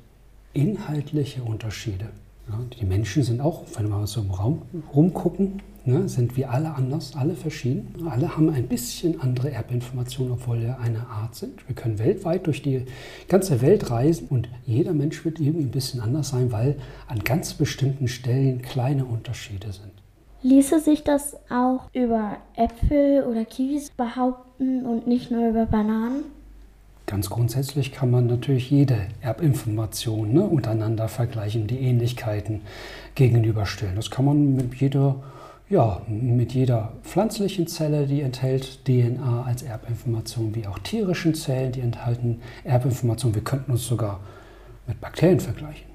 inhaltliche 0.53 1.43
Unterschiede. 1.43 2.09
Ja, 2.49 2.59
die 2.79 2.85
Menschen 2.85 3.23
sind 3.23 3.41
auch, 3.41 3.63
wenn 3.75 3.89
wir 3.89 3.97
mal 3.97 4.07
so 4.07 4.21
im 4.21 4.31
Raum 4.31 4.63
rumgucken, 4.95 5.61
ne, 5.85 6.09
sind 6.09 6.35
wir 6.37 6.51
alle 6.51 6.73
anders, 6.73 7.15
alle 7.15 7.35
verschieden. 7.35 8.07
Alle 8.09 8.35
haben 8.35 8.49
ein 8.49 8.67
bisschen 8.67 9.21
andere 9.21 9.51
Erbinformationen, 9.51 10.33
obwohl 10.33 10.61
wir 10.61 10.79
eine 10.79 11.07
Art 11.07 11.35
sind. 11.35 11.67
Wir 11.67 11.75
können 11.75 11.99
weltweit 11.99 12.47
durch 12.47 12.61
die 12.61 12.85
ganze 13.27 13.61
Welt 13.61 13.91
reisen 13.91 14.27
und 14.29 14.49
jeder 14.65 14.93
Mensch 14.93 15.23
wird 15.25 15.39
irgendwie 15.39 15.65
ein 15.65 15.71
bisschen 15.71 16.01
anders 16.01 16.29
sein, 16.29 16.51
weil 16.51 16.75
an 17.07 17.19
ganz 17.19 17.53
bestimmten 17.53 18.07
Stellen 18.07 18.61
kleine 18.61 19.05
Unterschiede 19.05 19.71
sind. 19.71 19.91
Ließe 20.41 20.79
sich 20.79 21.03
das 21.03 21.35
auch 21.49 21.89
über 21.93 22.37
Äpfel 22.55 23.23
oder 23.23 23.43
Kiwis 23.43 23.91
behaupten 23.91 24.85
und 24.85 25.05
nicht 25.05 25.31
nur 25.31 25.49
über 25.49 25.65
Bananen? 25.65 26.23
Ganz 27.09 27.31
grundsätzlich 27.31 27.91
kann 27.91 28.11
man 28.11 28.27
natürlich 28.27 28.69
jede 28.69 29.07
Erbinformation 29.21 30.31
ne, 30.31 30.43
untereinander 30.43 31.07
vergleichen, 31.07 31.65
die 31.65 31.79
Ähnlichkeiten 31.79 32.61
gegenüberstellen. 33.15 33.95
Das 33.95 34.11
kann 34.11 34.25
man 34.25 34.53
mit 34.55 34.75
jeder 34.75 35.15
ja, 35.71 36.03
mit 36.07 36.53
jeder 36.53 36.93
pflanzlichen 37.01 37.65
Zelle, 37.65 38.05
die 38.05 38.21
enthält 38.21 38.85
DNA 38.85 39.41
als 39.41 39.63
Erbinformation, 39.63 40.53
wie 40.53 40.67
auch 40.67 40.77
tierischen 40.77 41.33
Zellen, 41.33 41.71
die 41.71 41.79
enthalten 41.79 42.41
Erbinformation. 42.63 43.33
Wir 43.33 43.43
könnten 43.43 43.71
uns 43.71 43.87
sogar 43.87 44.19
mit 44.85 45.01
Bakterien 45.01 45.39
vergleichen. 45.39 45.87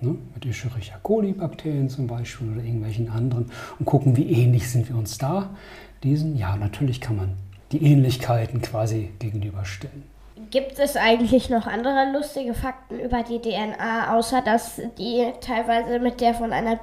Ne? 0.00 0.16
Mit 0.34 0.46
Escherichia 0.46 0.96
coli-Bakterien 1.02 1.90
zum 1.90 2.06
Beispiel 2.06 2.50
oder 2.50 2.64
irgendwelchen 2.64 3.10
anderen 3.10 3.50
und 3.78 3.84
gucken, 3.84 4.16
wie 4.16 4.30
ähnlich 4.30 4.70
sind 4.70 4.88
wir 4.88 4.96
uns 4.96 5.18
da. 5.18 5.50
Diesen, 6.02 6.38
ja, 6.38 6.56
natürlich 6.56 7.02
kann 7.02 7.16
man 7.16 7.34
die 7.72 7.84
Ähnlichkeiten 7.84 8.62
quasi 8.62 9.10
gegenüberstellen. 9.18 10.11
Gibt 10.52 10.78
es 10.78 10.96
eigentlich 10.96 11.48
noch 11.48 11.66
andere 11.66 12.12
lustige 12.12 12.52
Fakten 12.52 13.00
über 13.00 13.22
die 13.22 13.38
DNA, 13.38 14.14
außer 14.14 14.42
dass 14.42 14.82
die 14.98 15.24
teilweise 15.40 15.98
mit 15.98 16.20
der 16.20 16.34
von 16.34 16.52
einer 16.52 16.78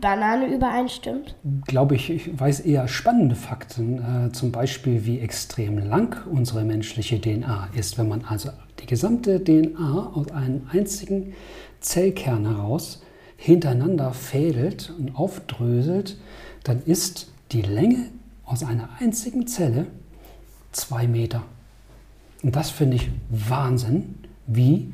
Banane 0.00 0.52
übereinstimmt? 0.52 1.36
Glaube 1.64 1.94
ich, 1.94 2.10
ich 2.10 2.40
weiß 2.40 2.60
eher 2.60 2.88
spannende 2.88 3.36
Fakten, 3.36 3.98
äh, 4.26 4.32
zum 4.32 4.50
Beispiel 4.50 5.04
wie 5.04 5.20
extrem 5.20 5.78
lang 5.78 6.26
unsere 6.28 6.64
menschliche 6.64 7.20
DNA 7.20 7.68
ist. 7.76 7.98
Wenn 7.98 8.08
man 8.08 8.24
also 8.24 8.50
die 8.80 8.86
gesamte 8.86 9.44
DNA 9.44 10.10
aus 10.12 10.32
einem 10.32 10.68
einzigen 10.72 11.34
Zellkern 11.78 12.44
heraus 12.44 13.00
hintereinander 13.36 14.12
fädelt 14.12 14.92
und 14.98 15.14
aufdröselt, 15.14 16.18
dann 16.64 16.82
ist 16.82 17.30
die 17.52 17.62
Länge 17.62 18.08
aus 18.44 18.64
einer 18.64 18.88
einzigen 18.98 19.46
Zelle 19.46 19.86
zwei 20.72 21.06
Meter. 21.06 21.44
Und 22.44 22.54
das 22.54 22.70
finde 22.70 22.96
ich 22.96 23.10
Wahnsinn, 23.30 24.14
wie 24.46 24.92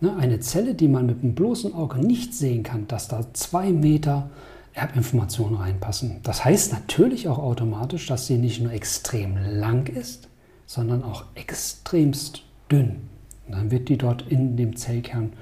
Ne, 0.00 0.16
eine 0.16 0.38
Zelle, 0.38 0.74
die 0.74 0.86
man 0.86 1.06
mit 1.06 1.22
dem 1.22 1.34
bloßen 1.34 1.74
Auge 1.74 1.98
nicht 1.98 2.32
sehen 2.32 2.62
kann, 2.62 2.86
dass 2.86 3.08
da 3.08 3.32
zwei 3.32 3.70
Meter 3.72 4.30
Erbinformationen 4.72 5.56
reinpassen. 5.56 6.20
Das 6.22 6.44
heißt 6.44 6.72
natürlich 6.72 7.26
auch 7.26 7.38
automatisch, 7.38 8.06
dass 8.06 8.28
sie 8.28 8.38
nicht 8.38 8.60
nur 8.60 8.72
extrem 8.72 9.36
lang 9.36 9.88
ist, 9.88 10.28
sondern 10.66 11.02
auch 11.02 11.24
extremst 11.34 12.44
dünn. 12.70 13.08
Und 13.48 13.56
dann 13.56 13.70
wird 13.72 13.88
die 13.88 13.98
dort 13.98 14.22
in 14.28 14.56
dem 14.56 14.76
Zellkern 14.76 15.32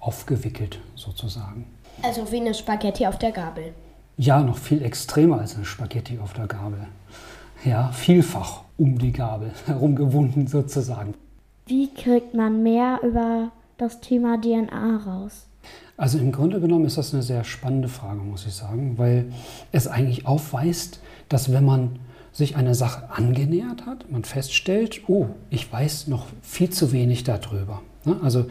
aufgewickelt 0.00 0.80
sozusagen. 0.96 1.66
Also 2.02 2.32
wie 2.32 2.40
eine 2.40 2.54
Spaghetti 2.54 3.06
auf 3.06 3.18
der 3.18 3.30
Gabel. 3.30 3.74
Ja, 4.16 4.42
noch 4.42 4.58
viel 4.58 4.82
extremer 4.82 5.38
als 5.38 5.54
eine 5.54 5.64
Spaghetti 5.64 6.18
auf 6.18 6.32
der 6.32 6.48
Gabel. 6.48 6.88
Ja, 7.64 7.92
vielfach. 7.92 8.62
Um 8.80 8.98
die 8.98 9.12
Gabel 9.12 9.52
herumgewunden 9.66 10.46
sozusagen. 10.46 11.14
Wie 11.66 11.92
kriegt 11.92 12.34
man 12.34 12.62
mehr 12.62 13.00
über 13.02 13.52
das 13.76 14.00
Thema 14.00 14.40
DNA 14.40 14.96
raus? 14.96 15.46
Also 15.96 16.18
im 16.18 16.32
Grunde 16.32 16.60
genommen 16.60 16.86
ist 16.86 16.96
das 16.96 17.12
eine 17.12 17.22
sehr 17.22 17.44
spannende 17.44 17.88
Frage, 17.88 18.20
muss 18.20 18.46
ich 18.46 18.54
sagen, 18.54 18.96
weil 18.96 19.30
es 19.70 19.86
eigentlich 19.86 20.26
aufweist, 20.26 21.00
dass 21.28 21.52
wenn 21.52 21.64
man 21.64 21.98
sich 22.32 22.56
einer 22.56 22.74
Sache 22.74 23.10
angenähert 23.10 23.84
hat, 23.84 24.10
man 24.10 24.24
feststellt, 24.24 25.02
oh, 25.08 25.26
ich 25.50 25.70
weiß 25.70 26.06
noch 26.06 26.26
viel 26.40 26.70
zu 26.70 26.92
wenig 26.92 27.24
darüber. 27.24 27.82
Ne? 28.04 28.16
Also 28.22 28.46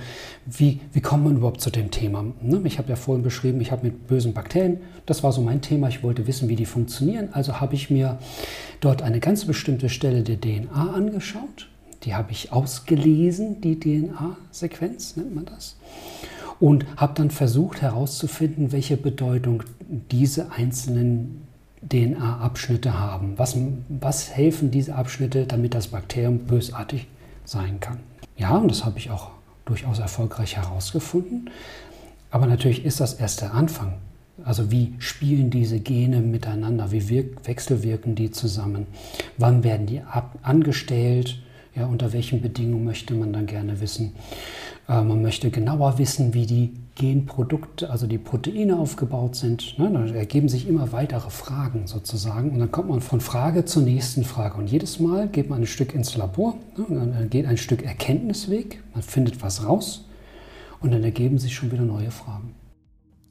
wie, 0.45 0.79
wie 0.93 1.01
kommt 1.01 1.23
man 1.23 1.37
überhaupt 1.37 1.61
zu 1.61 1.69
dem 1.69 1.91
Thema? 1.91 2.23
Ne? 2.41 2.61
Ich 2.65 2.77
habe 2.77 2.89
ja 2.89 2.95
vorhin 2.95 3.23
beschrieben, 3.23 3.61
ich 3.61 3.71
habe 3.71 3.87
mit 3.87 4.07
bösen 4.07 4.33
Bakterien, 4.33 4.77
das 5.05 5.23
war 5.23 5.31
so 5.31 5.41
mein 5.41 5.61
Thema, 5.61 5.87
ich 5.87 6.03
wollte 6.03 6.27
wissen, 6.27 6.49
wie 6.49 6.55
die 6.55 6.65
funktionieren. 6.65 7.29
Also 7.31 7.59
habe 7.59 7.75
ich 7.75 7.89
mir 7.89 8.19
dort 8.79 9.01
eine 9.01 9.19
ganz 9.19 9.45
bestimmte 9.45 9.89
Stelle 9.89 10.23
der 10.23 10.39
DNA 10.39 10.93
angeschaut. 10.93 11.67
Die 12.03 12.15
habe 12.15 12.31
ich 12.31 12.53
ausgelesen, 12.53 13.59
die 13.61 13.79
DNA-Sequenz 13.79 15.17
nennt 15.17 15.35
man 15.35 15.45
das. 15.45 15.75
Und 16.59 16.85
habe 16.97 17.13
dann 17.15 17.31
versucht 17.31 17.81
herauszufinden, 17.81 18.71
welche 18.71 18.97
Bedeutung 18.97 19.63
diese 20.11 20.51
einzelnen 20.51 21.41
DNA-Abschnitte 21.87 22.99
haben. 22.99 23.33
Was, 23.37 23.57
was 23.87 24.31
helfen 24.31 24.69
diese 24.71 24.95
Abschnitte, 24.95 25.45
damit 25.45 25.73
das 25.73 25.87
Bakterium 25.87 26.39
bösartig 26.39 27.07
sein 27.45 27.79
kann? 27.79 27.99
Ja, 28.37 28.55
und 28.57 28.69
das 28.69 28.85
habe 28.85 28.97
ich 28.97 29.09
auch 29.09 29.31
durchaus 29.69 29.99
erfolgreich 29.99 30.57
herausgefunden. 30.57 31.49
Aber 32.31 32.45
natürlich 32.45 32.85
ist 32.85 32.99
das 32.99 33.13
erst 33.13 33.41
der 33.41 33.53
Anfang. 33.53 33.93
Also 34.45 34.71
wie 34.71 34.93
spielen 34.99 35.49
diese 35.49 35.79
Gene 35.79 36.21
miteinander? 36.21 36.91
Wie 36.91 37.09
wirk 37.09 37.47
wechselwirken 37.47 38.15
die 38.15 38.31
zusammen? 38.31 38.87
Wann 39.37 39.63
werden 39.63 39.85
die 39.85 40.01
angestellt? 40.43 41.41
Ja, 41.75 41.85
unter 41.85 42.13
welchen 42.13 42.41
Bedingungen 42.41 42.85
möchte 42.85 43.13
man 43.13 43.31
dann 43.31 43.45
gerne 43.45 43.79
wissen? 43.79 44.13
Äh, 44.87 45.01
man 45.01 45.21
möchte 45.21 45.49
genauer 45.49 45.97
wissen, 45.97 46.33
wie 46.33 46.45
die 46.45 46.73
Genprodukte, 46.99 47.89
also 47.89 48.07
die 48.07 48.17
Proteine 48.17 48.77
aufgebaut 48.77 49.35
sind. 49.35 49.79
Ne? 49.79 49.89
Da 49.91 50.05
ergeben 50.13 50.49
sich 50.49 50.67
immer 50.67 50.91
weitere 50.91 51.29
Fragen 51.29 51.87
sozusagen. 51.87 52.51
Und 52.51 52.59
dann 52.59 52.71
kommt 52.71 52.89
man 52.89 52.99
von 52.99 53.21
Frage 53.21 53.63
zur 53.63 53.83
nächsten 53.83 54.25
Frage. 54.25 54.57
Und 54.57 54.69
jedes 54.69 54.99
Mal 54.99 55.29
geht 55.29 55.49
man 55.49 55.61
ein 55.61 55.65
Stück 55.65 55.95
ins 55.95 56.17
Labor, 56.17 56.55
ne? 56.77 56.85
und 56.85 56.95
dann 56.95 57.29
geht 57.29 57.45
ein 57.45 57.57
Stück 57.57 57.83
Erkenntnisweg, 57.83 58.83
man 58.93 59.01
findet 59.01 59.41
was 59.41 59.65
raus 59.65 60.05
und 60.81 60.91
dann 60.91 61.03
ergeben 61.03 61.39
sich 61.39 61.55
schon 61.55 61.71
wieder 61.71 61.83
neue 61.83 62.11
Fragen. 62.11 62.48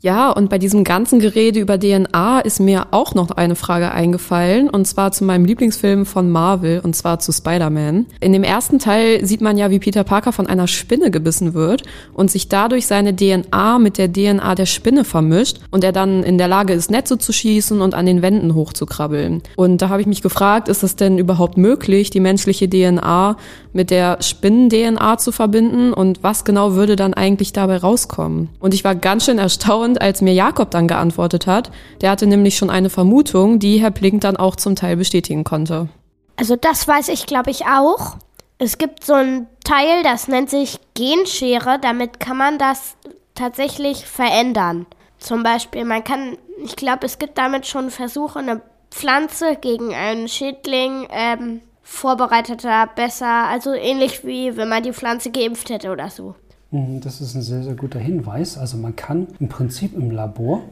Ja, 0.01 0.31
und 0.31 0.49
bei 0.49 0.59
diesem 0.59 0.85
ganzen 0.85 1.19
Gerede 1.19 1.59
über 1.59 1.79
DNA 1.79 2.41
ist 2.41 2.61
mir 2.61 2.89
auch 2.93 3.15
noch 3.15 3.33
eine 3.33 3.57
Frage 3.57 3.91
eingefallen, 3.91 4.71
und 4.71 4.87
zwar 4.87 5.11
zu 5.11 5.25
meinem 5.25 5.45
Lieblingsfilm 5.45 6.07
von 6.07 6.31
Marvel, 6.31 6.81
und 6.85 6.95
zwar 6.95 7.19
zu 7.19 7.33
Spider-Man. 7.33 8.07
In 8.21 8.33
dem 8.33 8.45
ersten 8.45 8.79
Teil 8.79 9.27
sieht 9.27 9.41
man 9.41 9.59
ja, 9.59 9.73
wie 9.73 9.81
Peter 9.81 10.05
Parker 10.05 10.31
von 10.31 10.47
einer 10.47 10.69
Spinne 10.69 11.11
gebissen 11.11 11.53
wird 11.53 11.83
und 12.15 12.31
sich 12.31 12.49
dadurch 12.49 12.87
seine 12.87 13.17
DNA 13.17 13.81
mit 13.81 13.99
der 13.99 14.13
DNA 14.13 14.55
der 14.55 14.67
Spinne 14.67 15.03
vermischt 15.03 15.59
und 15.73 15.83
er 15.83 15.93
dann 15.93 16.23
in 16.23 16.39
der 16.39 16.47
Lage 16.49 16.75
ist, 16.75 16.93
Netze 16.93 17.19
zu 17.19 17.33
schießen 17.33 17.81
und 17.81 17.95
an 17.95 18.07
den 18.07 18.23
Wänden 18.23 18.55
hochzukrabbeln. 18.55 19.43
Und 19.57 19.83
da 19.83 19.89
habe 19.89 20.01
ich 20.01 20.07
mich 20.07 20.23
gefragt, 20.23 20.69
ist 20.69 20.85
es 20.85 20.95
denn 20.95 21.19
überhaupt 21.19 21.59
möglich, 21.59 22.11
die 22.11 22.21
menschliche 22.21 22.71
DNA 22.71 23.37
mit 23.73 23.91
der 23.91 24.23
Spinnen-DNA 24.23 25.19
zu 25.19 25.33
verbinden 25.33 25.93
und 25.93 26.23
was 26.23 26.45
genau 26.45 26.75
würde 26.75 26.95
dann 26.95 27.15
eigentlich 27.15 27.53
dabei 27.53 27.79
rauskommen? 27.79 28.49
Und 28.61 28.75
ich 28.75 28.85
war 28.85 28.95
ganz 28.95 29.25
schön 29.25 29.39
erstaunt, 29.39 29.88
erstaunt, 29.89 30.03
als 30.03 30.21
mir 30.21 30.35
Jakob 30.35 30.71
dann 30.71 30.89
geantwortet 30.89 31.47
hat. 31.47 31.71
Der 32.01 32.11
hatte 32.11 32.27
nämlich 32.27 32.57
schon 32.57 32.71
eine 32.71 32.91
Vermutung, 32.91 33.59
die 33.59 33.81
Herr 33.81 33.91
Plink 33.91 34.21
dann 34.21 34.37
auch 34.37 34.57
zum 34.57 34.77
Teil 34.77 34.97
bestätigen 34.97 35.45
konnte. 35.45 35.89
Also 36.37 36.57
das 36.57 36.87
weiß 36.87 37.09
ich, 37.09 37.27
glaube 37.27 37.51
ich, 37.51 37.67
auch. 37.67 38.17
Es 38.59 38.79
gibt 38.79 39.05
so 39.05 39.15
ein 39.15 39.47
Teil, 39.65 40.03
das 40.03 40.29
nennt 40.29 40.51
sich 40.51 40.79
Genschere. 40.95 41.79
Damit 41.81 42.21
kann 42.21 42.37
man 42.37 42.59
das 42.59 42.97
tatsächlich 43.35 44.05
verändern. 44.05 44.87
Zum 45.19 45.43
Beispiel, 45.43 45.85
man 45.85 46.05
kann, 46.05 46.39
ich 46.63 46.77
glaube, 46.77 47.07
es 47.07 47.19
gibt 47.19 47.39
damit 47.39 47.67
schon 47.67 47.91
Versuche, 47.91 48.39
eine 48.39 48.61
Pflanze 48.91 49.57
gegen 49.61 49.95
einen 49.95 50.29
Schädling 50.29 51.07
ähm, 51.11 51.61
vorbereiteter, 51.83 52.89
besser, 52.95 53.47
also 53.49 53.73
ähnlich 53.73 54.25
wie 54.25 54.57
wenn 54.57 54.69
man 54.69 54.83
die 54.83 54.93
Pflanze 54.93 55.31
geimpft 55.31 55.71
hätte 55.71 55.91
oder 55.91 56.11
so. 56.11 56.35
Mhm, 56.71 57.01
das 57.01 57.21
ist 57.21 57.35
ein 57.35 57.43
sehr, 57.43 57.63
sehr 57.63 57.75
guter 57.75 57.99
Hinweis. 57.99 58.59
Also 58.59 58.77
man 58.77 58.95
kann 58.97 59.29
im 59.41 59.49
Prinzip 59.49 59.95
im 59.95 60.11
Labor 60.11 60.63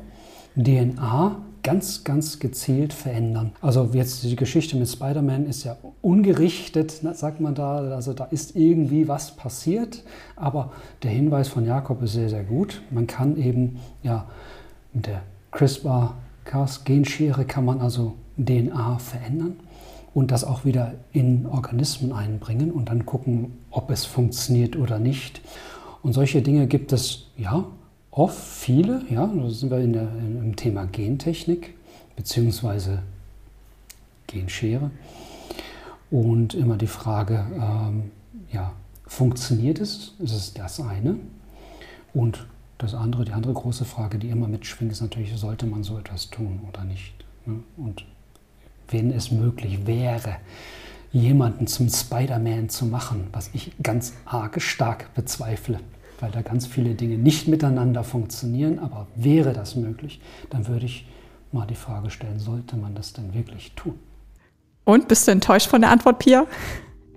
DNA 0.57 1.37
ganz, 1.63 2.05
ganz 2.05 2.39
gezielt 2.39 2.93
verändern. 2.93 3.53
Also 3.61 3.91
jetzt 3.93 4.23
die 4.23 4.37
Geschichte 4.37 4.77
mit 4.77 4.89
Spider-Man 4.89 5.47
ist 5.47 5.65
ja 5.65 5.77
ungerichtet, 6.03 6.93
sagt 7.15 7.41
man 7.41 7.55
da. 7.55 7.79
Also 7.79 8.13
da 8.13 8.25
ist 8.25 8.55
irgendwie 8.57 9.09
was 9.09 9.33
passiert. 9.33 10.05
Aber 10.37 10.73
der 11.03 11.11
Hinweis 11.11 11.49
von 11.49 11.67
Jakob 11.67 12.03
ist 12.03 12.13
sehr, 12.13 12.29
sehr 12.29 12.45
gut. 12.45 12.83
Man 12.91 13.07
kann 13.07 13.37
eben 13.37 13.81
ja 14.03 14.27
mit 14.93 15.07
der 15.07 15.23
CRISPR-Cas-Genschere 15.51 17.45
kann 17.47 17.65
man 17.65 17.81
also 17.81 18.15
DNA 18.39 18.99
verändern 18.99 19.57
und 20.15 20.31
das 20.31 20.45
auch 20.45 20.65
wieder 20.65 20.95
in 21.13 21.47
Organismen 21.47 22.13
einbringen 22.13 22.71
und 22.71 22.91
dann 22.91 23.07
gucken, 23.07 23.59
ob 23.71 23.91
es 23.91 24.05
funktioniert 24.05 24.77
oder 24.77 24.99
nicht. 24.99 25.41
Und 26.07 26.13
solche 26.13 26.41
Dinge 26.41 26.69
gibt 26.69 26.93
es 26.93 27.27
ja 27.37 27.67
oft 28.13 28.39
viele. 28.39 29.03
Ja, 29.11 29.27
da 29.27 29.51
sind 29.51 29.73
wir 29.73 29.81
in 29.81 29.93
der, 29.93 30.03
im 30.05 30.55
Thema 30.55 30.87
Gentechnik 30.87 31.75
bzw. 32.15 32.99
Genschere. 34.29 34.93
Und 36.13 36.55
immer 36.55 36.77
die 36.77 36.87
Frage, 36.87 37.45
ähm, 37.61 38.13
ja, 38.53 38.73
funktioniert 39.05 39.81
es? 39.81 40.15
Ist 40.21 40.33
es 40.33 40.55
das 40.55 40.79
eine? 40.79 41.17
Und 42.15 42.47
das 42.79 42.95
andere, 42.95 43.25
die 43.25 43.33
andere 43.33 43.55
große 43.55 43.85
Frage, 43.85 44.19
die 44.19 44.29
immer 44.29 44.47
mitschwingt, 44.47 44.93
ist 44.93 45.01
natürlich, 45.01 45.37
sollte 45.37 45.67
man 45.67 45.83
so 45.83 45.99
etwas 45.99 46.31
tun 46.31 46.61
oder 46.69 46.85
nicht? 46.85 47.15
Ne? 47.47 47.65
Und 47.77 48.05
wenn 48.87 49.11
es 49.11 49.33
möglich 49.33 49.89
wäre, 49.89 50.37
jemanden 51.11 51.67
zum 51.67 51.89
Spider-Man 51.89 52.69
zu 52.69 52.87
machen, 52.87 53.27
was 53.33 53.51
ich 53.55 53.73
ganz 53.83 54.13
arg 54.25 54.63
stark 54.63 55.13
bezweifle, 55.15 55.81
weil 56.21 56.31
da 56.31 56.43
ganz 56.43 56.67
viele 56.67 56.95
Dinge 56.95 57.19
nicht 57.19 57.49
miteinander 57.49 58.05
funktionieren. 58.05 58.79
Aber 58.79 59.07
wäre 59.15 59.53
das 59.53 59.77
möglich, 59.77 60.21
dann 60.51 60.67
würde 60.67 60.87
ich 60.87 61.07
mal 61.53 61.67
die 61.67 61.75
Frage 61.75 62.11
stellen, 62.11 62.39
sollte 62.39 62.77
man 62.77 62.95
das 62.95 63.13
denn 63.13 63.35
wirklich 63.35 63.73
tun? 63.75 63.99
Und 64.85 65.09
bist 65.09 65.27
du 65.27 65.33
enttäuscht 65.33 65.69
von 65.69 65.81
der 65.81 65.91
Antwort, 65.91 66.19
Pia? 66.21 66.47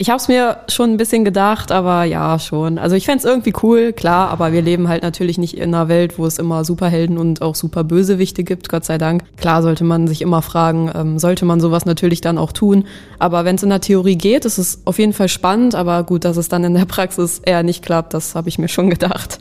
Ich 0.01 0.09
habe 0.09 0.15
es 0.17 0.29
mir 0.29 0.59
schon 0.69 0.91
ein 0.91 0.97
bisschen 0.97 1.25
gedacht, 1.25 1.73
aber 1.73 2.05
ja, 2.05 2.39
schon. 2.39 2.77
Also 2.77 2.95
ich 2.95 3.05
fände 3.05 3.27
irgendwie 3.27 3.51
cool, 3.61 3.91
klar, 3.91 4.29
aber 4.29 4.53
wir 4.53 4.61
leben 4.61 4.87
halt 4.87 5.03
natürlich 5.03 5.37
nicht 5.37 5.57
in 5.57 5.75
einer 5.75 5.89
Welt, 5.89 6.17
wo 6.17 6.25
es 6.25 6.39
immer 6.39 6.63
Superhelden 6.63 7.17
und 7.17 7.41
auch 7.41 7.53
super 7.53 7.83
Bösewichte 7.83 8.45
gibt, 8.45 8.69
Gott 8.69 8.85
sei 8.85 8.97
Dank. 8.97 9.23
Klar 9.35 9.61
sollte 9.61 9.83
man 9.83 10.07
sich 10.07 10.21
immer 10.21 10.41
fragen, 10.41 10.89
ähm, 10.95 11.19
sollte 11.19 11.43
man 11.43 11.59
sowas 11.59 11.83
natürlich 11.83 12.21
dann 12.21 12.37
auch 12.37 12.53
tun. 12.53 12.85
Aber 13.19 13.43
wenn 13.43 13.57
es 13.57 13.63
in 13.63 13.71
der 13.71 13.81
Theorie 13.81 14.15
geht, 14.15 14.45
ist 14.45 14.57
es 14.57 14.83
auf 14.85 14.99
jeden 14.99 15.11
Fall 15.11 15.27
spannend, 15.27 15.75
aber 15.75 16.03
gut, 16.03 16.23
dass 16.23 16.37
es 16.37 16.47
dann 16.47 16.63
in 16.63 16.75
der 16.75 16.85
Praxis 16.85 17.39
eher 17.39 17.63
nicht 17.63 17.83
klappt, 17.83 18.13
das 18.13 18.35
habe 18.35 18.47
ich 18.47 18.57
mir 18.57 18.69
schon 18.69 18.89
gedacht. 18.89 19.39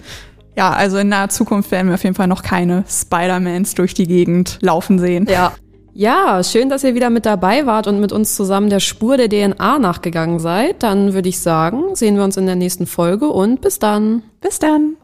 Ja, 0.57 0.73
also 0.73 0.99
in 0.99 1.09
naher 1.09 1.29
Zukunft 1.29 1.71
werden 1.71 1.87
wir 1.87 1.95
auf 1.95 2.03
jeden 2.03 2.17
Fall 2.17 2.27
noch 2.27 2.43
keine 2.43 2.83
Spider-Mans 2.89 3.77
durch 3.77 3.95
die 3.95 4.09
Gegend 4.09 4.59
laufen 4.61 4.99
sehen. 4.99 5.29
Ja, 5.31 5.53
ja, 5.99 6.45
schön, 6.45 6.69
dass 6.69 6.85
ihr 6.85 6.95
wieder 6.95 7.11
mit 7.11 7.27
dabei 7.27 7.67
wart 7.67 7.89
und 7.89 7.99
mit 7.99 8.13
uns 8.13 8.37
zusammen 8.37 8.71
der 8.71 8.79
Spur 8.79 9.17
der 9.17 9.29
DNA 9.29 9.81
nachgegangen 9.81 10.39
seid. 10.39 10.85
Dann 10.85 11.13
würde 11.13 11.29
ich 11.29 11.41
sagen, 11.41 11.97
sehen 11.97 12.15
wir 12.15 12.23
uns 12.23 12.37
in 12.37 12.47
der 12.47 12.55
nächsten 12.55 12.87
Folge 12.87 13.27
und 13.27 13.61
bis 13.63 13.81
dann. 13.81 14.23
Bis 14.41 14.61
dann. 14.61 14.97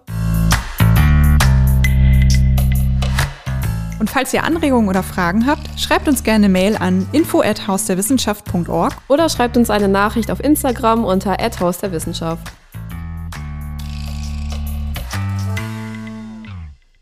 Und 3.99 4.09
falls 4.09 4.33
ihr 4.35 4.45
Anregungen 4.45 4.89
oder 4.89 5.03
Fragen 5.03 5.49
habt, 5.49 5.69
schreibt 5.81 6.07
uns 6.07 6.23
gerne 6.23 6.49
Mail 6.49 6.77
an 6.77 7.09
info@hausderwissenschaft.org 7.11 8.93
oder 9.09 9.29
schreibt 9.29 9.57
uns 9.57 9.71
eine 9.71 9.89
Nachricht 9.89 10.31
auf 10.31 10.39
Instagram 10.39 11.05
unter 11.05 11.37
@hausderwissenschaft. 11.59 12.53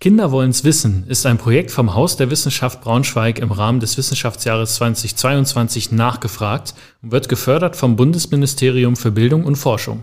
Kinder 0.03 0.33
wollen's 0.33 0.65
wissen 0.65 1.05
ist 1.07 1.27
ein 1.27 1.39
Projekt 1.39 1.71
vom 1.71 1.95
Haus 1.95 2.17
der 2.17 2.29
Wissenschaft 2.29 2.81
Braunschweig 2.81 3.39
im 3.39 3.53
Rahmen 3.53 3.79
des 3.79 3.97
Wissenschaftsjahres 3.97 4.75
2022 4.75 5.93
nachgefragt 5.93 6.75
und 7.03 7.13
wird 7.13 7.29
gefördert 7.29 7.77
vom 7.77 7.95
Bundesministerium 7.95 8.97
für 8.97 9.13
Bildung 9.13 9.45
und 9.45 9.55
Forschung. 9.55 10.03